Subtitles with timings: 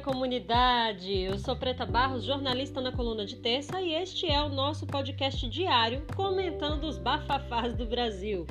[0.00, 1.12] comunidade!
[1.12, 5.46] Eu sou Preta Barros, jornalista na coluna de terça, e este é o nosso podcast
[5.46, 8.46] diário comentando os bafafás do Brasil.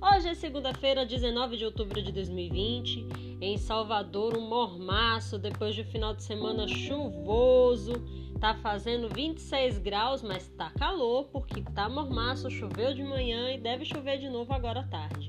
[0.00, 3.38] Hoje é segunda-feira, 19 de outubro de 2020.
[3.40, 7.94] Em Salvador, um mormaço depois de um final de semana chuvoso.
[8.40, 13.84] Tá fazendo 26 graus, mas tá calor porque tá mormaço, choveu de manhã e deve
[13.84, 15.21] chover de novo agora à tarde.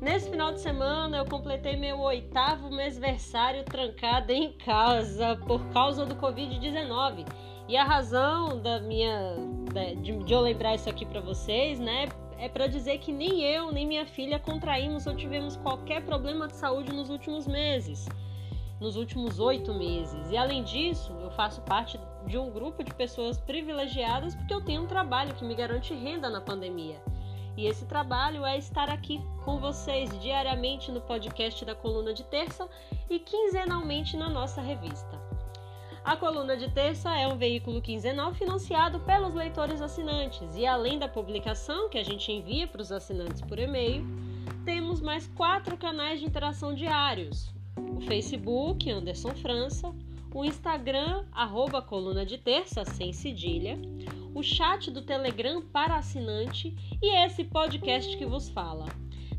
[0.00, 6.14] Nesse final de semana eu completei meu oitavo mêsversário trancado em casa por causa do
[6.14, 7.26] Covid-19.
[7.66, 9.34] E a razão da minha
[10.00, 12.08] de, de eu lembrar isso aqui para vocês, né,
[12.38, 16.54] é para dizer que nem eu nem minha filha contraímos ou tivemos qualquer problema de
[16.54, 18.08] saúde nos últimos meses,
[18.80, 20.30] nos últimos oito meses.
[20.30, 24.82] E além disso, eu faço parte de um grupo de pessoas privilegiadas porque eu tenho
[24.82, 27.02] um trabalho que me garante renda na pandemia.
[27.58, 32.68] E esse trabalho é estar aqui com vocês diariamente no podcast da Coluna de Terça
[33.10, 35.20] e quinzenalmente na nossa revista.
[36.04, 41.08] A Coluna de Terça é um veículo quinzenal financiado pelos leitores assinantes e, além da
[41.08, 44.06] publicação que a gente envia para os assinantes por e-mail,
[44.64, 49.92] temos mais quatro canais de interação diários: o Facebook, Anderson França,
[50.32, 53.76] o Instagram, arroba Coluna de Terça, sem cedilha,
[54.38, 56.72] o chat do Telegram para assinante
[57.02, 58.86] e esse podcast que vos fala.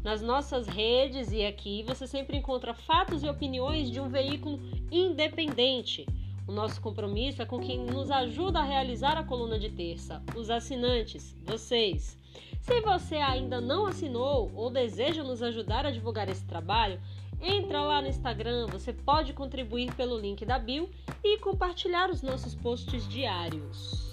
[0.03, 4.59] Nas nossas redes e aqui você sempre encontra fatos e opiniões de um veículo
[4.91, 6.05] independente.
[6.45, 10.49] O nosso compromisso é com quem nos ajuda a realizar a coluna de terça, os
[10.49, 12.17] assinantes, vocês.
[12.59, 16.99] Se você ainda não assinou ou deseja nos ajudar a divulgar esse trabalho,
[17.41, 20.89] entra lá no Instagram, você pode contribuir pelo link da bio
[21.23, 24.08] e compartilhar os nossos posts diários.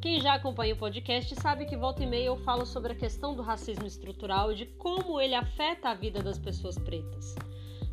[0.00, 3.34] Quem já acompanha o podcast sabe que volta e meia eu falo sobre a questão
[3.34, 7.34] do racismo estrutural e de como ele afeta a vida das pessoas pretas.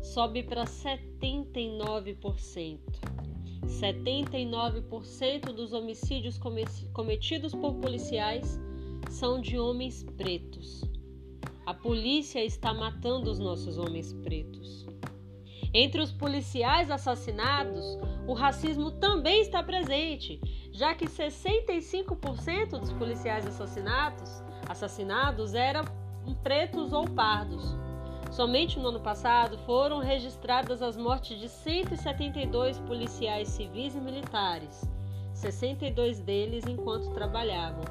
[0.02, 3.33] sobe para 79%.
[3.66, 6.38] 79% dos homicídios
[6.92, 8.58] cometidos por policiais
[9.10, 10.84] são de homens pretos.
[11.66, 14.86] A polícia está matando os nossos homens pretos.
[15.72, 17.84] Entre os policiais assassinados,
[18.28, 20.40] o racismo também está presente,
[20.72, 25.84] já que 65% dos policiais assassinados, assassinados eram
[26.42, 27.83] pretos ou pardos.
[28.34, 34.82] Somente no ano passado foram registradas as mortes de 172 policiais civis e militares,
[35.34, 37.84] 62 deles enquanto trabalhavam.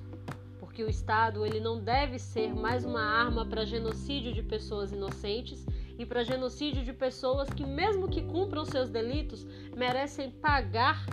[0.79, 5.65] porque o Estado ele não deve ser mais uma arma para genocídio de pessoas inocentes
[5.97, 9.45] e para genocídio de pessoas que, mesmo que cumpram seus delitos,
[9.75, 11.05] merecem pagar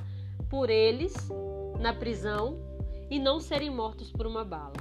[0.48, 1.28] por eles
[1.80, 2.60] na prisão
[3.10, 4.74] e não serem mortos por uma bala.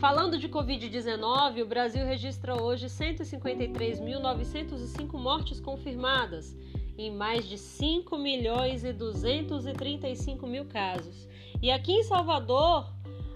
[0.00, 6.56] Falando de Covid-19, o Brasil registra hoje 153.905 mortes confirmadas
[6.98, 11.28] em mais de 5 milhões e 235 mil casos.
[11.62, 12.92] E aqui em Salvador,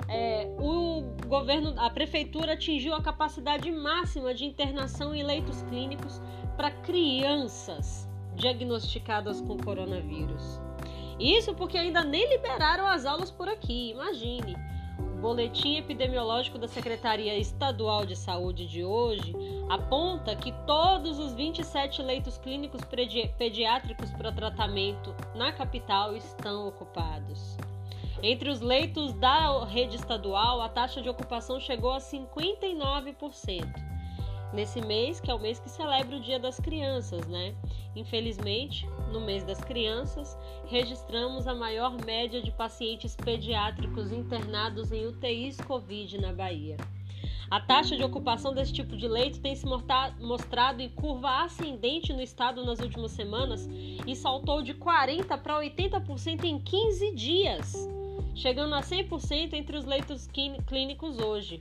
[0.08, 6.20] é, o governo, a prefeitura atingiu a capacidade máxima de internação em leitos clínicos
[6.56, 10.60] para crianças diagnosticadas com coronavírus.
[11.18, 14.56] Isso porque ainda nem liberaram as aulas por aqui, imagine.
[14.98, 19.34] O boletim epidemiológico da Secretaria Estadual de Saúde de hoje
[19.68, 22.80] aponta que todos os 27 leitos clínicos
[23.38, 27.56] pediátricos para tratamento na capital estão ocupados.
[28.22, 33.90] Entre os leitos da rede estadual, a taxa de ocupação chegou a 59%
[34.52, 37.54] nesse mês, que é o mês que celebra o Dia das Crianças, né?
[37.96, 40.36] Infelizmente, no mês das crianças,
[40.66, 46.76] registramos a maior média de pacientes pediátricos internados em UTIs Covid na Bahia.
[47.50, 52.20] A taxa de ocupação desse tipo de leito tem se mostrado em curva ascendente no
[52.20, 53.68] estado nas últimas semanas
[54.06, 57.88] e saltou de 40% para 80% em 15 dias,
[58.34, 60.28] chegando a 100% entre os leitos
[60.66, 61.60] clínicos hoje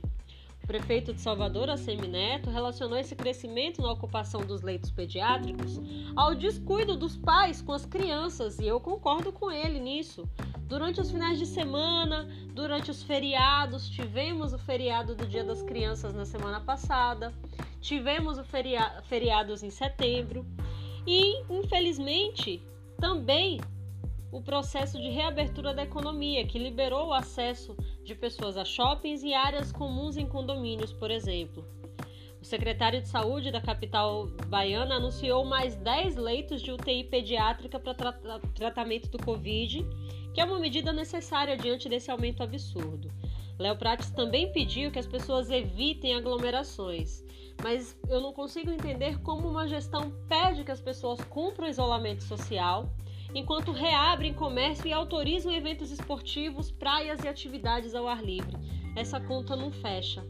[0.70, 5.80] prefeito de Salvador, Assemineto, relacionou esse crescimento na ocupação dos leitos pediátricos
[6.14, 10.28] ao descuido dos pais com as crianças, e eu concordo com ele nisso.
[10.68, 16.14] Durante os finais de semana, durante os feriados, tivemos o feriado do Dia das Crianças
[16.14, 17.34] na semana passada,
[17.80, 20.46] tivemos o feria feriados em setembro,
[21.04, 22.62] e infelizmente
[23.00, 23.60] também
[24.30, 29.34] o processo de reabertura da economia, que liberou o acesso de pessoas a shoppings e
[29.34, 31.64] áreas comuns em condomínios, por exemplo.
[32.40, 37.92] O secretário de Saúde da capital baiana anunciou mais 10 leitos de UTI pediátrica para
[37.92, 38.12] tra
[38.54, 39.84] tratamento do Covid,
[40.32, 43.10] que é uma medida necessária diante desse aumento absurdo.
[43.58, 47.22] Léo Prates também pediu que as pessoas evitem aglomerações,
[47.62, 52.90] mas eu não consigo entender como uma gestão pede que as pessoas cumpram isolamento social
[53.34, 58.56] enquanto reabrem comércio e autorizam eventos esportivos, praias e atividades ao ar livre.
[58.96, 60.24] Essa conta não fecha.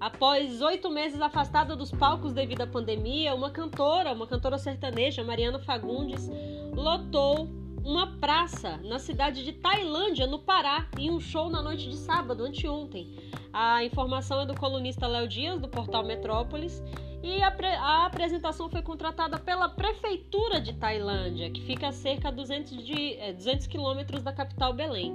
[0.00, 5.58] Após oito meses afastada dos palcos devido à pandemia, uma cantora, uma cantora sertaneja, Mariana
[5.58, 6.28] Fagundes,
[6.74, 7.48] lotou
[7.84, 12.42] uma praça na cidade de Tailândia, no Pará, em um show na noite de sábado,
[12.42, 13.14] anteontem.
[13.52, 16.82] A informação é do colunista Léo Dias, do portal Metrópolis,
[17.24, 17.48] e a,
[17.80, 23.14] a, apresentação foi contratada pela Prefeitura de Tailândia, que fica a cerca de 200, de,
[23.14, 25.10] é, 200 quilômetros da capital Belém.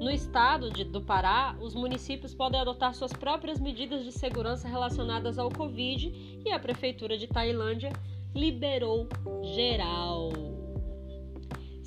[0.00, 5.36] No estado de, do Pará, os municípios podem adotar suas próprias medidas de segurança relacionadas
[5.36, 7.92] ao Covid e a Prefeitura de Tailândia
[8.32, 9.08] liberou
[9.42, 10.51] geral.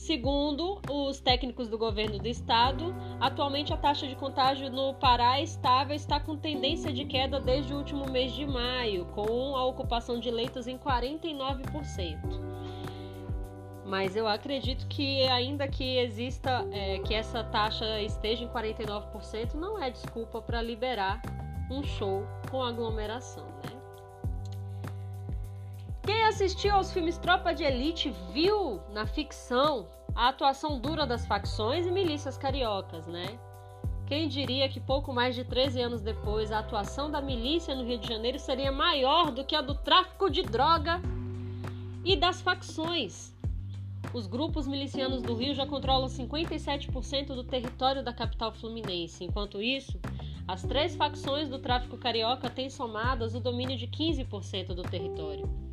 [0.06, 5.44] Segundo os técnicos do governo do estado, atualmente a taxa de contágio no Pará é
[5.44, 10.20] estável está com tendência de queda desde o último mês de maio, com a ocupação
[10.20, 12.20] de leitos em 49%.
[13.84, 19.82] Mas eu acredito que ainda que exista, é, que essa taxa esteja em 49%, não
[19.82, 21.20] é desculpa para liberar
[21.72, 22.22] um show
[22.52, 23.75] com aglomeração, né?
[26.06, 31.88] Quem assistiu aos filmes Tropa de Elite viu na ficção a atuação dura das facções
[31.88, 33.40] e milícias cariocas, né?
[34.06, 37.98] Quem diria que pouco mais de 13 anos depois a atuação da milícia no Rio
[37.98, 41.02] de Janeiro seria maior do que a do tráfico de droga
[42.04, 43.34] e das facções?
[44.14, 49.24] Os grupos milicianos do Rio já controlam 57% do território da capital fluminense.
[49.24, 50.00] Enquanto isso,
[50.48, 55.65] as três facções do tráfico carioca têm somadas o domínio de 15% do território.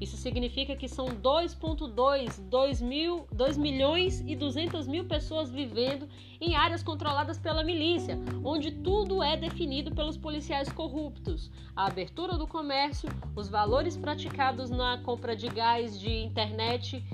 [0.00, 6.08] Isso significa que são 2,2 2, mil, 2 milhões e 200 mil pessoas vivendo
[6.40, 11.50] em áreas controladas pela milícia, onde tudo é definido pelos policiais corruptos.
[11.74, 17.04] A abertura do comércio, os valores praticados na compra de gás, de internet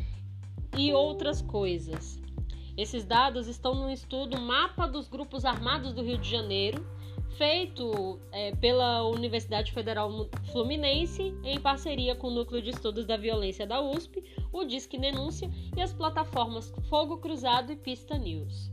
[0.77, 2.21] e outras coisas.
[2.77, 6.85] Esses dados estão no estudo Mapa dos Grupos Armados do Rio de Janeiro,
[7.37, 13.67] feito é, pela Universidade Federal Fluminense em parceria com o Núcleo de Estudos da Violência
[13.67, 14.23] da USP,
[14.53, 18.71] o Disque Denúncia e as plataformas Fogo Cruzado e Pista News.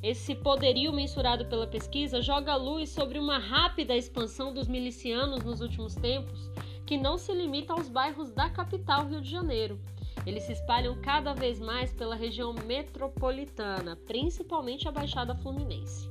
[0.00, 5.96] Esse poderio mensurado pela pesquisa joga luz sobre uma rápida expansão dos milicianos nos últimos
[5.96, 6.48] tempos,
[6.86, 9.78] que não se limita aos bairros da capital Rio de Janeiro.
[10.24, 16.08] Eles se espalham cada vez mais pela região metropolitana, principalmente a Baixada Fluminense.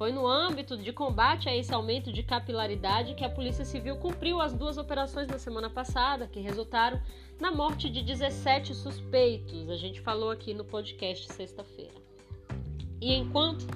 [0.00, 4.40] Foi no âmbito de combate a esse aumento de capilaridade que a Polícia Civil cumpriu
[4.40, 6.98] as duas operações na semana passada, que resultaram
[7.38, 9.68] na morte de 17 suspeitos.
[9.68, 11.92] A gente falou aqui no podcast sexta-feira.
[12.98, 13.66] E enquanto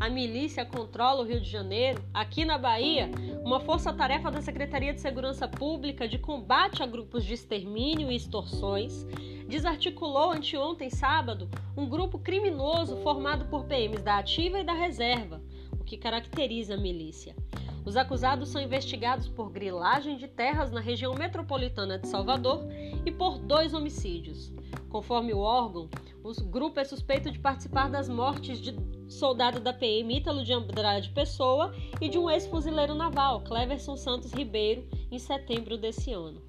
[0.00, 3.10] a milícia controla o Rio de Janeiro, aqui na Bahia,
[3.44, 9.06] uma força-tarefa da Secretaria de Segurança Pública de combate a grupos de extermínio e extorsões
[9.46, 15.42] desarticulou anteontem, sábado, um grupo criminoso formado por PMs da Ativa e da Reserva,
[15.84, 17.36] o que caracteriza a milícia.
[17.84, 22.64] Os acusados são investigados por grilagem de terras na região metropolitana de Salvador
[23.04, 24.50] e por dois homicídios.
[24.88, 25.90] Conforme o órgão,
[26.22, 28.74] o grupo é suspeito de participar das mortes de
[29.06, 34.88] soldado da PM Ítalo de Andrade Pessoa e de um ex-fuzileiro naval, Cleverson Santos Ribeiro,
[35.10, 36.40] em setembro desse ano.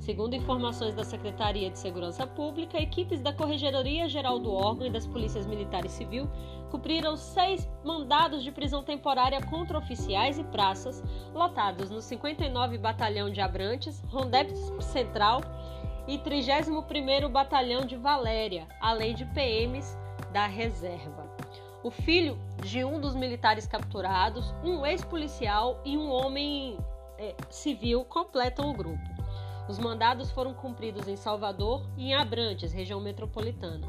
[0.00, 5.06] Segundo informações da Secretaria de Segurança Pública, equipes da Corregedoria Geral do órgão e das
[5.06, 6.26] Polícias Militar e Civil
[6.70, 11.02] cumpriram seis mandados de prisão temporária contra oficiais e praças
[11.34, 15.42] lotados no 59 Batalhão de Abrantes, Rondep Central
[16.08, 19.98] e 31º Batalhão de Valéria, além de PMs
[20.32, 21.28] da reserva.
[21.82, 26.78] O filho de um dos militares capturados, um ex-policial e um homem
[27.18, 29.19] é, civil completam o grupo.
[29.68, 33.86] Os mandados foram cumpridos em Salvador e em Abrantes, região metropolitana.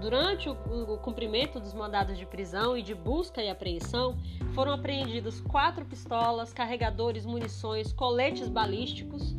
[0.00, 0.56] Durante o,
[0.98, 4.18] cumprimento dos mandados de prisão e de busca e apreensão,
[4.52, 9.32] foram apreendidos quatro pistolas, carregadores, munições, coletes balísticos,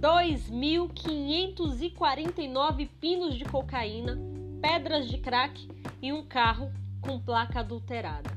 [0.00, 4.16] 2.549 pinos de cocaína,
[4.60, 5.68] pedras de crack
[6.00, 8.30] e um carro com placa adulterada.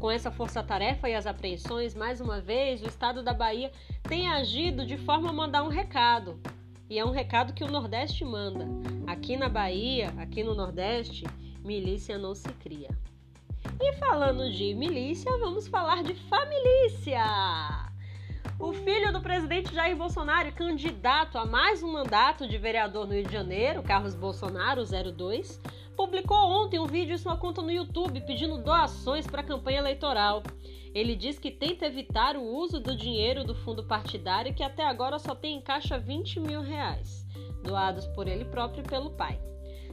[0.00, 3.72] Com essa força-tarefa e as apreensões, mais uma vez, o estado da Bahia
[4.06, 6.40] tem agido de forma a mandar um recado.
[6.88, 8.66] E é um recado que o Nordeste manda.
[9.06, 11.24] Aqui na Bahia, aqui no Nordeste,
[11.64, 12.88] milícia não se cria.
[13.80, 17.86] E falando de milícia, vamos falar de família.
[18.58, 23.24] O filho do presidente Jair Bolsonaro, candidato a mais um mandato de vereador no Rio
[23.24, 25.60] de Janeiro, Carlos Bolsonaro 02,
[25.96, 30.42] publicou ontem um vídeo em sua conta no YouTube pedindo doações para a campanha eleitoral.
[30.94, 35.18] Ele diz que tenta evitar o uso do dinheiro do fundo partidário que até agora
[35.18, 37.26] só tem em caixa 20 mil reais,
[37.62, 39.40] doados por ele próprio e pelo pai.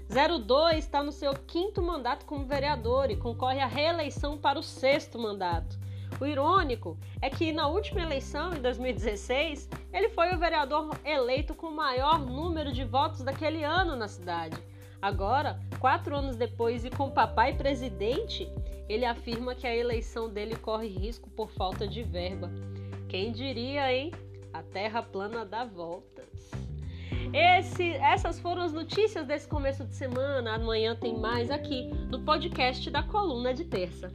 [0.09, 5.17] 02 está no seu quinto mandato como vereador e concorre à reeleição para o sexto
[5.17, 5.79] mandato.
[6.19, 11.67] O irônico é que na última eleição, em 2016, ele foi o vereador eleito com
[11.67, 14.55] o maior número de votos daquele ano na cidade.
[15.03, 18.49] Agora, quatro anos depois e com papai presidente,
[18.87, 22.49] ele afirma que a eleição dele corre risco por falta de verba.
[23.09, 24.13] Quem diria, hein?
[24.53, 26.49] A terra plana dá voltas.
[27.33, 30.55] Esse, essas foram as notícias desse começo de semana.
[30.55, 34.09] Amanhã tem mais aqui no podcast da Coluna de Terça.